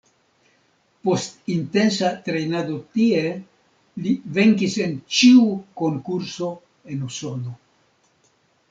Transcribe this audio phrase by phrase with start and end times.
[1.09, 3.21] Post intensa trejnado tie,
[4.07, 5.45] li venkis en ĉiu
[5.85, 6.53] konkurso
[6.97, 7.57] en Usono.